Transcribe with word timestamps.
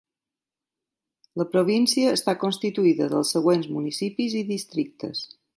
La 1.41 1.45
província 1.51 2.15
està 2.19 2.35
constituïda 2.45 3.11
dels 3.15 3.37
següents 3.39 3.71
Municipis 3.77 4.41
i 4.45 4.47
Districtes. 4.53 5.27